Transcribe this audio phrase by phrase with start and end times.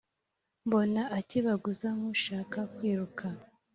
[0.65, 3.25] Mbona akebaguza, nk’ushaka kwiruka